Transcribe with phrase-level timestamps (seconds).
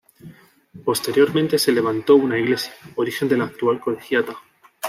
[0.83, 4.35] Posteriormente se levantó una iglesia, origen de la actual colegiata.